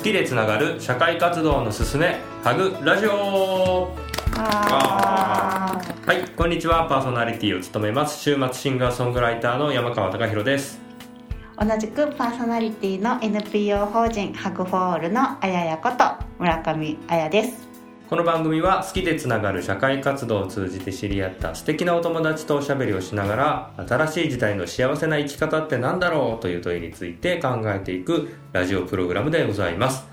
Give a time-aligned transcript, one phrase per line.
[0.00, 3.94] 好きでつながる社会活動のすすめハグラジオ。
[4.34, 6.88] あはいこんにちは。
[6.88, 10.80] パーソナリティを務めます週末シンガーソングライターの山川貴博です。
[11.58, 17.69] ー同じくパーソナリティの NPO 法人ハグフォールのあややこと村上あやです
[18.10, 30.08] この番組は好きでつながる社会活動を通じて知り合った素敵なお友達とおしゃべりをしながら新しい時代の幸せな生き方って何だろうという問いについて考えていくラジオプログラムでございます。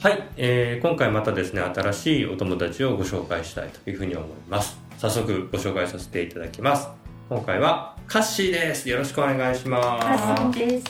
[0.00, 4.80] はい、えー今回またですね新しいお友達をご紹介したいというふうに思います。
[4.96, 6.88] 早速ご紹介させていただきます。
[7.28, 8.88] 今回はカッシーです。
[8.88, 10.30] よろしくお願いします。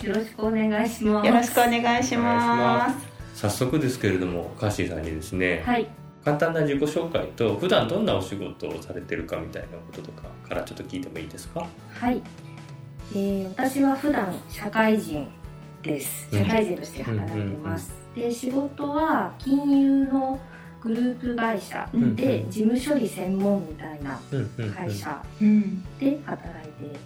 [0.06, 1.26] よろしくお願いします。
[1.26, 3.12] よろしくお願いします。
[3.34, 5.88] 早速ですけれどもカッシーさんにですね、はい。
[6.24, 11.66] 簡単な自己紹介と普段どんなお仕事をされてるかみたいなこととかからちょっと聞いてもいいですか？
[11.94, 12.22] はい。
[13.14, 15.28] えー、私は普段社会人
[15.82, 16.28] です。
[16.32, 16.44] うん。
[16.44, 17.92] 社会人として働いてます。
[18.14, 20.38] で、仕事は金融の
[20.80, 24.20] グループ会社うんで事務処理専門みたいな
[24.74, 25.82] 会社うん。
[25.98, 26.96] で働いて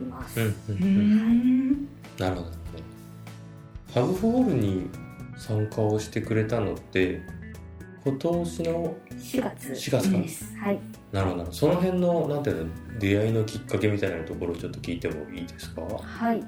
[0.00, 0.40] います。
[0.40, 1.70] うんううんうん。
[1.70, 1.88] ん。
[2.18, 2.48] なるほど。
[3.92, 4.90] ハグフォールに
[5.36, 7.22] 参加をしてくれたのって
[8.04, 9.72] 今年の4月。
[9.72, 10.18] 4月か。
[10.18, 10.56] です。
[10.58, 10.80] はい。
[11.12, 11.50] なるほど。
[11.52, 15.80] その辺のなんていうの出会いのきっかけみたいなところをちょっと聞いてもいいですか？
[15.82, 15.88] は
[16.18, 16.38] はい。
[16.38, 16.42] い、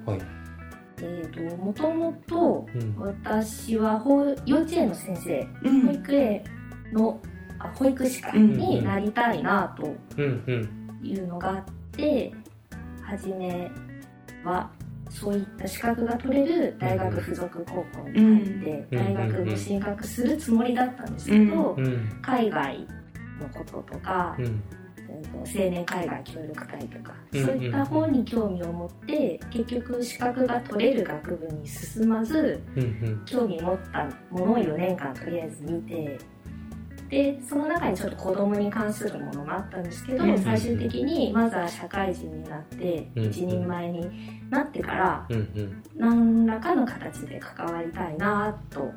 [1.03, 2.95] えっ、と、もともとうん。
[2.99, 5.87] 私は保幼稚園の先生うん。
[5.87, 6.45] 保育園
[6.93, 7.21] の
[7.59, 8.53] あ保育士かうん。
[8.57, 11.07] になりたいなとうんうん。
[11.07, 12.33] いうのがあって
[13.03, 13.71] 初め
[14.45, 14.71] は
[15.21, 19.15] そういった資格が取れる大学附属高校に入ってうん。
[19.15, 22.19] 大学に進学するつもりだったんですけどうん。
[22.21, 22.81] 海外
[23.41, 24.37] のこととか
[25.33, 27.47] 青年海外協力隊とかうん。
[27.47, 32.61] そういった方に興味を持って結局資格が取れる学部に進まず
[33.25, 36.19] 興味持ったものを4年間とりあえず見て
[37.09, 40.39] でその中にちょっと子供に関するものもあったんですけど、うん。
[40.39, 43.25] 最終的にまずは社会人になってうん。
[43.27, 45.83] 一人前になってからうんうん。
[45.97, 48.91] 何らかの形で関わりたいなと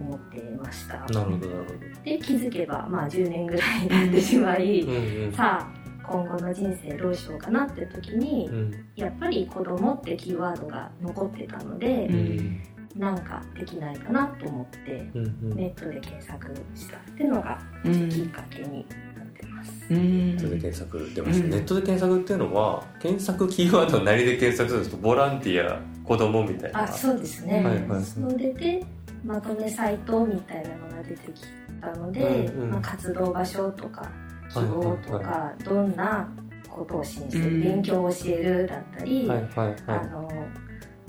[0.00, 0.98] 思ってました。
[1.06, 5.32] なるほどなるで気づけばまあ10年ぐらいになってしまい、ほどうんうん。
[5.32, 8.86] さあ今後の人生どうしようかなって時にうん。
[8.94, 12.62] やっぱり子供ってキーワードが残ってたのでう、ん
[12.96, 15.56] なんかできないかなと思ってうんうん。
[15.56, 18.86] ネットで検索したっていうのがうんきっかけに
[19.16, 19.72] なってます。
[19.90, 20.30] うん。
[20.30, 21.50] ネットで検索出ました、うん。
[21.50, 26.82] ネットで検索っていうのは検索キーワードを何で検索するんですかボランティア子供みたいな。
[26.82, 27.64] あ、そうですね。
[27.64, 28.02] はいはい。
[28.04, 28.84] それで
[29.24, 31.42] まとめサイトみたいなのが出てき
[31.80, 32.20] たので、
[32.54, 32.70] うんうん。
[32.70, 34.10] まあ、活動場所とか
[34.52, 36.28] 希望とか、はどんな
[36.68, 37.60] ことを支援する、うん。
[37.62, 40.22] 勉強を教えるだったり、はいはいあはの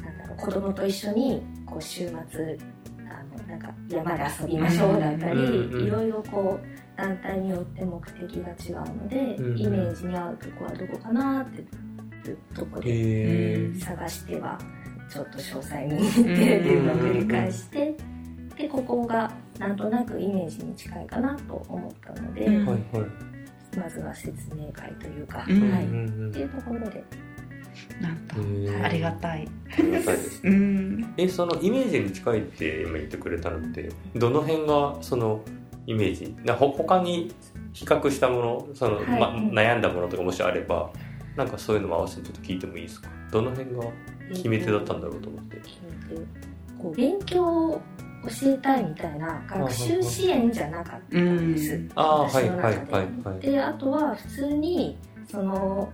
[0.02, 1.44] なんだろう子供と一緒に
[1.74, 2.58] こう週末
[3.10, 11.62] あのなんか山で遊びましょうだったり、うんうんいろいろこう団体によって目的が違うので、うんイメージに合うとこはどこかなって
[12.30, 14.60] いうとこいで探しては
[15.10, 17.96] ちょっと詳細に見 てっていうのを繰り返して
[18.56, 23.10] でここがなんとなくイメージに近いかなと思ったので、うんはいはい。
[23.76, 25.94] まずは説明会というか、うんはい、うん。
[25.94, 27.04] うんっていうところで
[28.02, 28.36] なんと
[28.84, 29.48] ありがたい。
[29.78, 31.14] ありがたいですうん。
[31.18, 35.42] えそのイメージに近いって今言ってくれたのってどの辺がその
[35.86, 36.36] イメージ？
[36.46, 37.34] なほ他に
[37.74, 39.38] 比較したものその、ま、はい。
[39.38, 40.92] うん悩んだものとかもしあれば
[41.36, 43.10] なんかそういうのも合わせてちょっと聞いてもいいですか？
[43.32, 43.84] どの辺が
[44.30, 45.62] 決め手だったんだろうと思って。
[46.80, 47.82] こう勉強を
[48.42, 51.90] 教えたいみたいな学習支援じゃなかったんです、うん。
[51.96, 53.40] ああは私いはいの中で、はいはい。
[53.40, 54.98] であとは普通に
[55.30, 55.92] その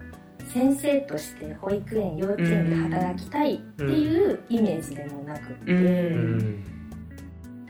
[0.52, 5.78] 先生として保育園幼稚園で働きたいっていうイメージでもなくって、うん。
[5.78, 6.66] うん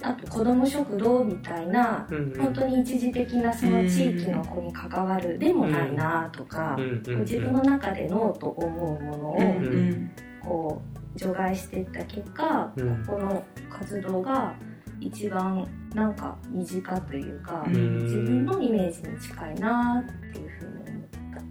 [0.02, 10.12] あと子ども食堂みたいなうん本当に一時的なその地域の子に関わるでもないなとか、うんうんこう自分の中でノーと思うものをうんうん。
[10.42, 10.82] こ
[11.16, 13.06] う除外していった結果、うん。
[13.06, 14.56] この活動が
[15.02, 18.04] 一番なんか身近というか、うん。
[18.04, 20.89] 自分のイメージに近いなっていうふうに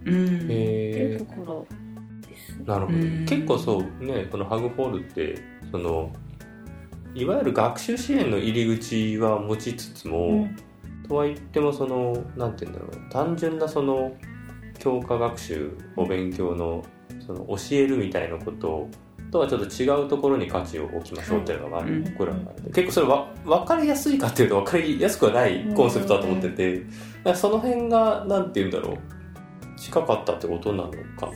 [0.08, 1.66] 思っていうへところ
[2.28, 2.64] ですね。
[2.66, 3.26] なるほど、うん。
[3.26, 5.38] 結構そうねこのハグフォールって
[5.70, 6.12] その
[7.14, 10.56] いわゆる学習支援の入り口は持ちつつも、うん。
[11.08, 14.14] とは言ってもそのなんて言うんだろう単純なその
[14.78, 16.84] 教科学習お勉強の
[17.26, 18.88] その教えるみたいなこと
[19.30, 22.04] とはちょっと違うところに価値を置きましょうっていうのがある、うん。
[22.04, 22.70] 僕らの中で。
[22.70, 26.90] 結構それは分かりやすいかっていうと分かりやすくはないコンセプトだと思ってて、だか
[27.24, 28.98] らその辺がなんて言うんだろう
[29.80, 31.32] 近かったってことなのかな？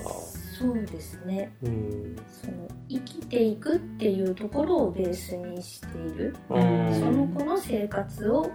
[0.59, 1.53] そうですね。
[1.63, 2.17] うん。
[2.27, 6.37] その生きていくっていうところをベースにしている。
[6.49, 8.51] その子の生活を考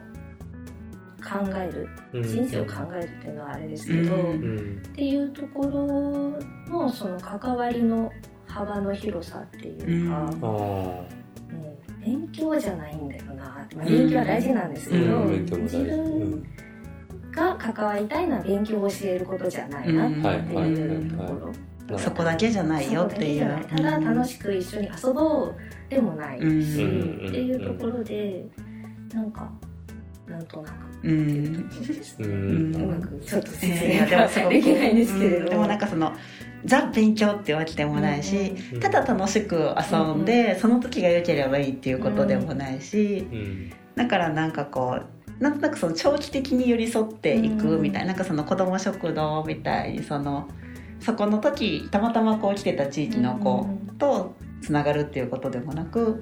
[1.55, 1.89] える。
[2.13, 2.23] うん。
[2.23, 4.21] 人生を考えるっていうのはあれですけど、うん。
[4.21, 4.25] う
[4.61, 5.85] んっていうところ
[6.69, 8.11] のその関わりの
[8.45, 11.17] 幅の広さっていうか、うん。
[11.99, 16.41] 勉強じゃないんだよな、まあ、勉強は大事なんですけど、自分
[17.37, 21.47] が関わりたいのは勉強を教えることじゃないなっていうところ。
[21.47, 21.53] うん
[21.97, 23.65] そこだけじゃないよっていう。
[23.69, 25.55] ただ楽しく一緒に遊ぼう
[25.89, 27.27] でもないし、うん。
[27.29, 28.45] っていうところで
[29.13, 29.49] なんか
[30.27, 30.73] なんとなく。
[30.73, 31.69] ってういうん。
[32.19, 32.75] うん。
[32.75, 35.37] うまくちょっと説明ができないんですけれど。
[35.37, 35.45] うん。
[35.45, 36.11] でもなんかその
[36.65, 38.79] ザ勉強ってわけでもないし、うん。
[38.81, 43.71] ただ楽しく遊んで、その時が良ければいいっていうことでもないし、うん。
[43.95, 45.05] だからなんかこう
[45.39, 50.49] なんとなくその長期的に寄り添っていくみたいな,、なんかその子ども食堂みたいにその
[50.99, 53.67] そこの時たまたまこう来てた地域の子
[53.99, 56.19] とつながるっていうことでもなく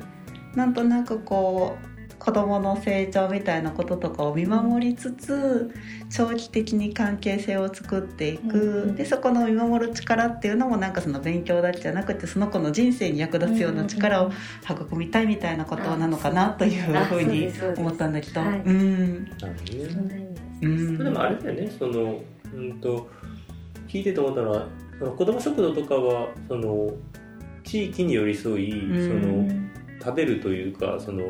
[0.56, 5.71] なんとなくこう子どもの成長みたいなこととかを見守りつつ
[6.09, 8.95] 長期的に関係性を作っていく、うん。
[8.95, 14.31] でそこの見守る力っていうのもなんかその勉強だけじゃなくてその子の人生に役立つような力を
[14.63, 18.41] 育みたいみたいなことなのかなというふうに思ったんだけど。
[18.41, 18.59] はい。
[18.59, 19.27] うん。
[20.61, 21.71] うんでもあれだよね。
[21.77, 22.21] その
[22.53, 23.09] うんと
[23.87, 24.67] 聞いてて思ったのは
[24.97, 26.91] その子ども食堂とかはその
[27.63, 29.21] 地域に寄り添い、うん。
[29.21, 29.65] そのうん
[30.05, 31.23] 食べるというかその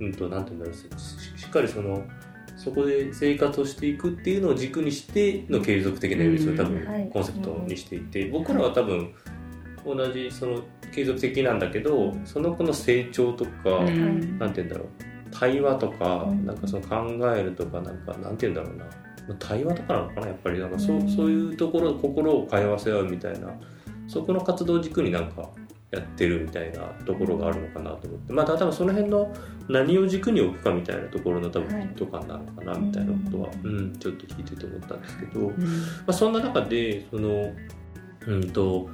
[0.00, 2.04] うんとなんていうんだろうししっかりその
[2.56, 9.14] そこで生活をしていくっていうのを軸にしての継続的な寄り添いを多分コンセプトにしていて僕らは多分
[9.84, 10.62] 同じその
[10.92, 14.88] 継続的なんだけどその子の成長とか、うんなんて言うんだろう
[15.30, 16.46] 対話とか、うん。
[16.46, 16.96] なんかその考
[17.36, 18.84] えるとかなんかなんて言うんだろうな。
[19.28, 20.58] まあ対話とかなのかなやっぱり。
[20.58, 21.08] なんかそう,、うん。
[21.08, 23.48] そういうところ心を通わせ合うみたいな
[24.06, 25.50] そこの活動軸になんか
[25.90, 28.32] やってるみたいなところがあるのかなと思って。
[28.32, 29.34] まあ多分その辺の
[29.68, 31.86] 何を軸に置くかみたいなところの多分はい。
[31.86, 35.54] フィット感なのかなみたいなことは、うんうん、ちょっと聞いてて思ったんですけど、まうん。
[36.06, 37.52] あ、そんな中でその
[38.26, 38.90] うんと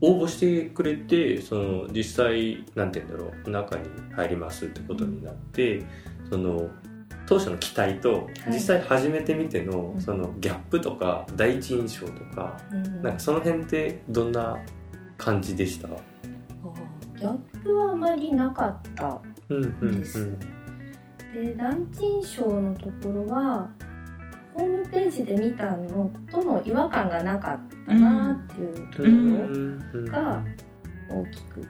[0.00, 3.84] 応募してくれてその実際なんて言うんだろう中に
[4.14, 5.82] 入りますってことになって
[6.30, 6.70] その
[7.26, 8.52] 当初の期待とい。
[8.52, 10.00] 実際始めてみてのうん。
[10.00, 13.02] そのギャップとか第一印象とかうん。
[13.02, 14.58] なんかその辺ってどんな
[15.16, 15.88] 感じでした。
[15.88, 19.20] ギャップはあまりなかった。
[19.48, 20.36] うんうんです
[21.32, 23.68] で第一印象のところは
[24.54, 30.42] ホームページで見たのとの違和感がなかったなっていうとこうんろが
[31.10, 31.60] 大きく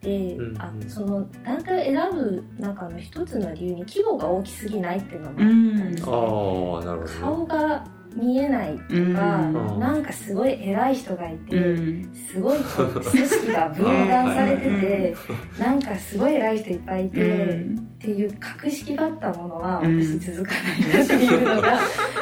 [0.00, 6.08] て、うんあその団体を選ぶ中の一つの理由に規模が大きすぎないっていうのもあうったんですん。
[6.08, 7.06] あよ、あなるほど。
[7.06, 7.84] ね顔が
[8.14, 9.78] 見えないとか、うん。
[9.80, 12.14] なんかすごい偉い人がいて、うん。
[12.14, 15.16] すごいこう組織が分断されてて、
[15.58, 20.00] なんかすごい偉い人いっぱいいて、っていう格式があったものはうん。
[20.00, 21.80] 私続かないなっていうのが、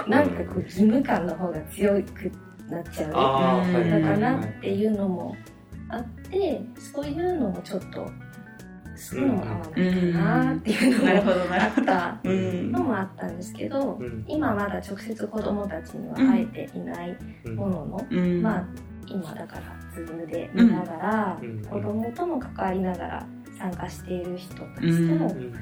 [0.08, 2.32] なんかこう義務感の方が強く
[2.72, 5.36] なっちゃううんあーはいだかないっていうのも
[5.88, 6.62] あって
[6.94, 8.10] そういうのもちょっと
[8.96, 11.82] そういうのも合わないかなっていうのもなるほどなあるほど。
[11.82, 12.20] った。
[12.24, 12.61] うん
[13.02, 14.24] あったんですけどうん。
[14.28, 17.56] 今まだ直接子どもたちには会えていないうん。
[17.56, 18.42] ものの、うん。
[18.42, 18.64] まあ
[19.06, 19.62] 今だから
[19.94, 21.62] ズームで見ながら、うん。
[21.64, 23.26] 子供とも関わりながら
[23.58, 25.54] 参加している人たちとも、うん。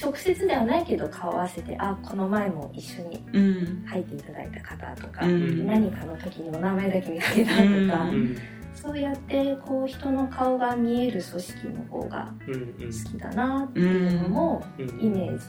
[0.00, 3.84] 直接ではないけど顔合わせてあこの前も一緒にうん。
[3.86, 5.66] 入っていただいた方とか、うん。
[5.66, 7.78] 何かの時にお名前だけ見かけたとか、うん。
[7.78, 8.36] うん
[8.72, 14.88] そうやってこう人の顔が見える組織の方が好きだなっていうのもうん。
[15.00, 15.44] イメージ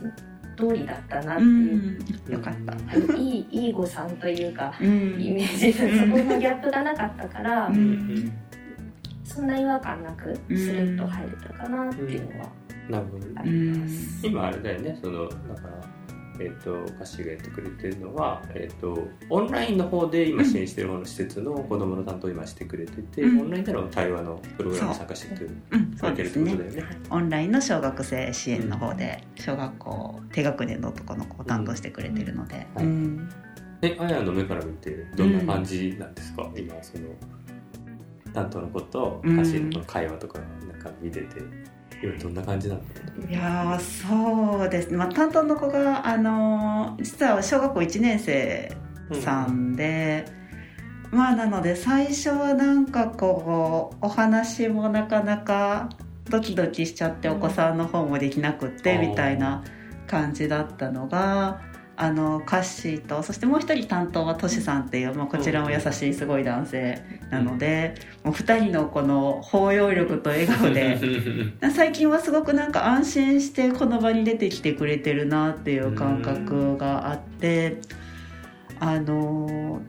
[0.58, 2.34] 通りだったなってういう、ん。
[2.34, 3.16] よかった。
[3.16, 5.22] いいいい子さんというかうん。
[5.22, 7.72] イメージそこのギャップがなかったから、
[9.24, 12.50] そんな違和感なくうんスルッと入れたかなっていうのは
[12.90, 14.28] なるほどあります。
[14.28, 15.00] 今あれだよね。
[15.02, 16.01] そのだから
[16.40, 23.42] えっ、と歌詞がやってくれてるのは、えっとオンラインの方で今支援してる方の施設の子供の担当を今してくれてて、うん。
[23.42, 26.84] オンラインでの対話のプログラムに参加してくれてるってことだよね。
[27.10, 32.84] オンラインの小学生支援の方で小学校低学年の男の子を担当してくれてるので、うん。
[32.84, 33.30] うん。
[33.82, 37.10] えあやの目から見てどんな感じなんですか、今その
[38.34, 41.40] 担当の子と歌詞の会話とかなんか見てて。
[41.40, 41.81] 今
[42.22, 42.82] どんな感じなの？
[43.30, 44.90] いやーそうです。
[44.90, 48.76] ね、まあ、担当の子が、あのー実は小学校1年生
[49.22, 50.26] さんで、
[51.12, 55.90] まあなので最初はなんかこうお話もなかなか
[56.30, 59.64] ドキドキしちゃってうんお子さんの方もできなくってうんみたいな
[60.08, 61.62] 感じだったのが
[61.98, 70.98] あのカッシーとそしてもう一人担当はトシさんっていう、まあ、こちらも優しいすごい男性なので、もう2人のこの包容力と笑顔で
[71.74, 77.82] 最近はすごくなんか安心してこの場に出てきてくれてるなっていう感覚があって
[78.80, 79.82] あの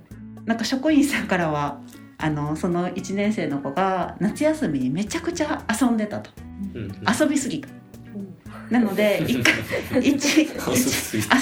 [0.45, 1.81] なんか職員さんからは
[2.19, 6.31] あのその1年生の子が夏休みにめちゃくちゃ遊んでたと。
[7.21, 7.69] 遊びすぎた。
[8.73, 9.55] なので一回
[10.01, 10.45] 一遊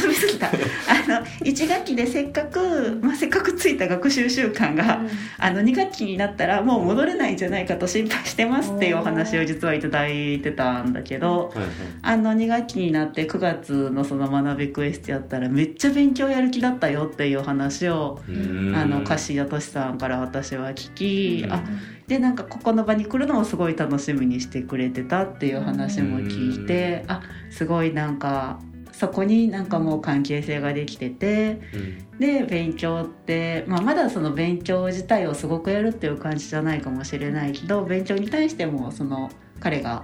[0.08, 5.08] びすぎたあの1学期でせっかく、まあ、せっかくついた学習習慣が、うん、
[5.38, 11.54] あの2学期になったらもう戻れないんじゃないかと心配してますっていうお話を実は頂いてたんだけど、
[12.02, 21.62] あの2学期になって9月のその学びクエストやったらめっちゃ勉強やる気だったよっていう話をあの歌詞やとしさんから私は聞き、あ
[22.11, 28.59] でなんかここの場に来るのをすごい楽しみにしてくれてたっていう話も聞いてあすごいなんか
[28.90, 31.76] そこになんかもう関係性ができてて、う
[32.17, 40.02] ん、で勉強って、まあ、まだその勉強自体をすごくやるっていう感じじゃないかもしれないけど勉強に対してもその彼が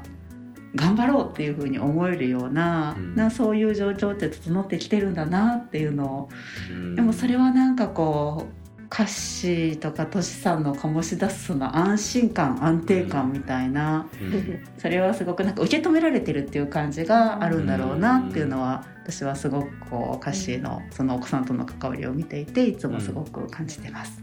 [0.76, 6.28] 頑張ろうっていうふうに思えるようなうん、なそういう状況って整ってきてるんだなっていうのを、
[6.70, 8.65] うん、でもそれはなんかこう
[8.96, 24.18] 歌詞とかトシさんの醸し出すその安心感安定感みたいな、うん、それはすごくなんか受け止められてるっていう感じがあるんだろうなっていうのは私はすごくこう歌詞のそのお子さんとの関わりを見ていていつもすごく感じてます。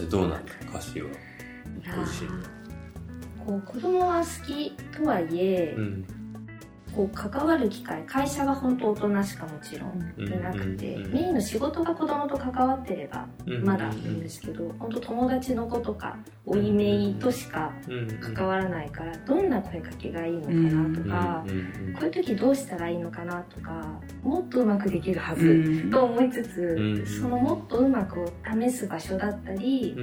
[0.00, 0.44] うん、どうなん。
[0.44, 1.08] だ歌詞は
[3.46, 6.21] こう子供は好きとはいえ、うん
[6.94, 13.26] こう関わる機会会社が本当大人しかもちろんいなくて、メインの仕事が子供と関わってれば
[13.64, 17.72] まだいいんですけど、本当友達の子とかおいめいとしか
[18.34, 29.96] 関わらないからどんな声かけがいいのかなとか、こういう時どうしたらいいのかなとかもっとうまくできるはずと思いつつ、そのもっとうまくを試す場所だったり、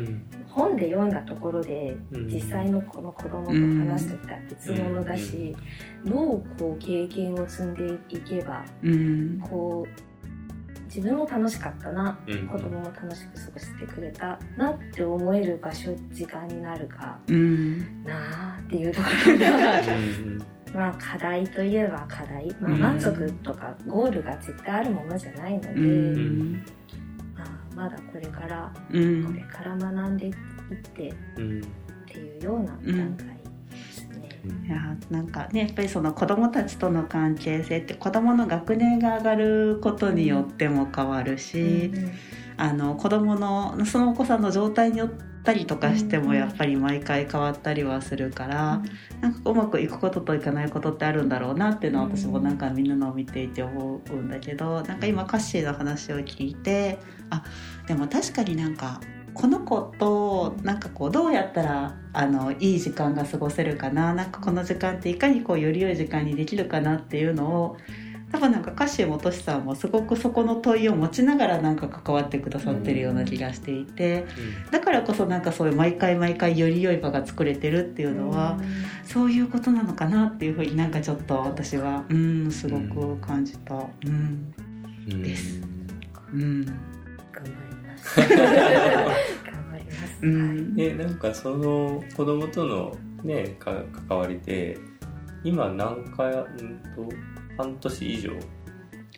[0.50, 5.56] 本で読んだところで実際のこの子供と話してたら別物だし、
[6.06, 8.64] どうこう経験を積んでいけば、
[9.50, 12.18] こう自分も楽しかったな、
[12.52, 17.20] 子供も楽しく過ごしてくれたなって思える場所時間になるか、
[18.06, 19.82] なあっていうところでは。
[20.74, 26.60] まあ課題といえば課題、まあ、満足とかゴールが絶対あるものじゃないので、
[27.76, 30.34] まだこれから、これから学んでいっ
[30.94, 31.14] てっ
[32.06, 33.26] ていうような段階
[33.72, 34.30] ですね。
[34.68, 42.12] いやなんかねやっぱりその子どもたちとの関係性って子どもの学年が上がることによっても変わるし、うん、
[42.58, 45.10] あの子どものそのお子さんの状態によっ
[45.44, 48.82] たりとかしてもやっぱり毎回変わったりはするから、
[49.16, 57.44] うん、なんかうまくいくことといかないことってあるんだろうなっていうのは私もなんかみんなのを見ていて思うんだけどなんか今カッシーの話を聞いてあ
[57.88, 59.00] でも確かになんか
[59.34, 67.78] この子となんかこうどうやったらあのいい時間が過ごせるかななんかこの時間っていかにこうより良い時間にできるかなっていうのを
[68.32, 74.26] 多分なんか歌詞元志さんもすごくそこの問いを持ちながらなんか関わってくださってるような気がしていて、
[74.70, 78.60] だからこそなんかそういう毎回毎回より良い場が作れてるっていうのは、
[79.04, 84.54] そういうことなのかなっていうふうになんかちょっと私はうんすごく感じた、うん、
[85.24, 85.62] です。
[86.32, 86.99] うん
[90.22, 93.74] うん、えなんかその子供とのねか
[94.08, 94.78] 関わりで
[95.44, 97.10] 今何回うんと
[97.58, 98.32] 半年以上？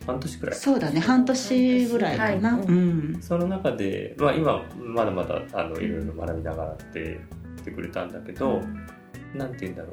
[0.06, 0.56] 半年くらい？
[0.56, 1.00] そうだね。
[1.00, 7.16] 半年ぐらいかな、はい、うん、その中で、まあ、今まだまだあのいろいろ学びながらって言
[7.62, 9.92] ってくれたんだけど、うん、なんて言うんだろう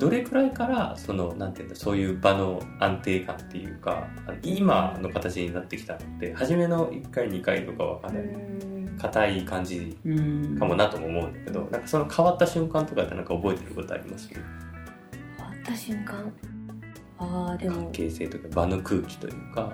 [0.00, 4.08] どれくらいからそのなんていうんだそういう場の安定感っていうか
[4.42, 8.28] 今の形になってきたのって初めの1回2回とかはかなり
[8.98, 9.96] 硬い感じ
[10.58, 14.28] かもなとも思うんだけどなんかその変わった瞬間とかってなんか覚えてることあります？
[14.28, 16.32] 変わった瞬間？
[17.18, 17.76] あでも。
[17.76, 19.72] 関係性とか場の空気というか、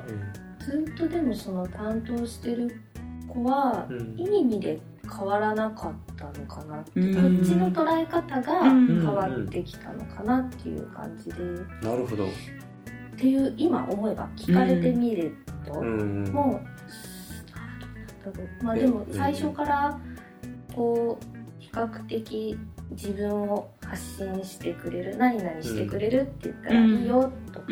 [0.58, 2.80] ずっとでもその担当してる
[3.28, 7.04] 子は、いい意味で変わらなかったのかなって、う。
[7.04, 11.36] ん、こっちの捉え方が変わってきたのかなっていう感じで、
[11.82, 12.26] なるほど。
[12.26, 12.28] っ
[13.18, 15.34] ていう今思えば聞かれてみる
[15.64, 16.60] と、も
[18.24, 19.98] う、うまあでも最初から
[20.74, 22.58] こう比較的
[22.90, 27.66] 自分を発信してくれる何々してくれるって言ったらいいよとか、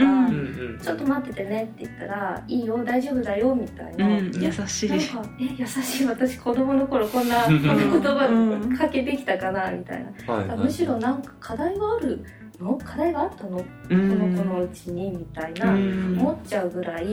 [0.82, 4.90] ちょっと待っててねって言ったらいいよ大丈夫だよみたいな、優しい。
[4.90, 10.06] なんかえ優しい私子供の頃こんなこんな言葉かけてきたかなみたい
[10.46, 12.24] な、むしろなんか課題がある
[12.60, 12.78] の？
[12.78, 17.06] 課題があったの、この子のうちにみたいな、思っちゃうぐらい、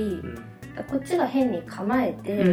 [0.87, 2.43] こっちが変に構えて、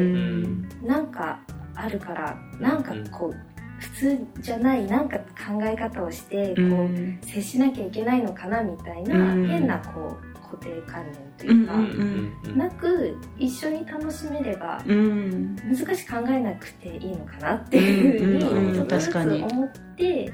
[0.82, 1.40] なんか
[1.74, 3.36] あるからなんかこう
[3.78, 6.88] 普通じゃないなんか考え方をしてこ
[7.22, 20.32] う、接しなきゃいけないのかなみたいな、変なこう固定観念というか、なく一緒に楽しめれば、難しく考えなくていいのかなっていうふうにちょっとずつ思って、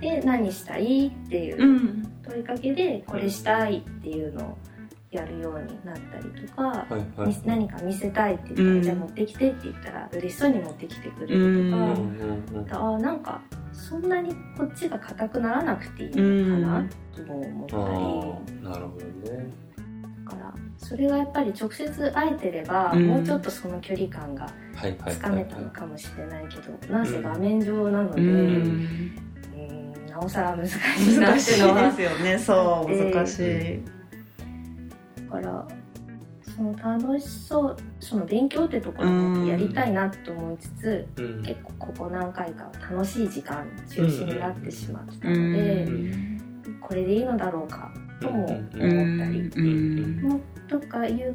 [0.00, 4.58] で何したいっていう問いかけでこれしたいっていうのを
[5.12, 11.70] やるようになったりとか、はいはい、何か見せたいって言ったら、うん、じゃあ持ってきてって言ったら嬉しそうに持ってきてくれる
[12.66, 13.42] とか、うん、あなんか
[13.72, 19.52] そんなにこっちが硬くならなくていいのかなとも思ったり、うん、なるほどね。
[20.24, 24.48] だからそれがやっぱり直接会えてれば、もうちょっとその距離感が
[25.08, 29.10] つかめたのかもしれないけど、なんせ画面上なので、うん。
[30.08, 30.76] なおさら難し
[31.14, 32.38] いなっていうのはですよね。
[32.38, 34.01] そう難しい。
[35.32, 35.66] から
[36.54, 46.40] その楽しそうその勉強ってところもやりたいなと思いつつ、うん、結構ここ何回か楽しい時間中心になってしまったので、うん、
[46.80, 48.80] これでいいのだろうかとも思った
[49.30, 49.50] り、
[50.22, 51.34] もとかいう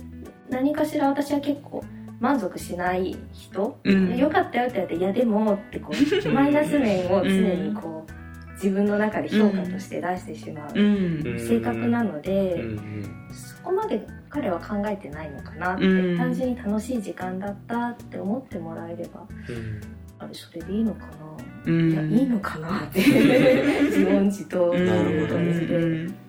[0.49, 1.83] 何かしら私は結構
[2.19, 8.16] 満足しない人、うん、よかったよって言われて「いやでも」ってこうマイナス面を常にこう
[8.57, 10.73] 自分の中で評価として出してしまう
[11.39, 12.61] 性格なので、
[13.31, 19.81] そこまで彼は考えてないのかなって、うん、単純に楽しい時間だったって思ってもらえれば、うん、
[20.19, 21.11] あれそれでいいのかな、
[21.65, 26.26] うん、いやいいのかなって 自問自答なるほどね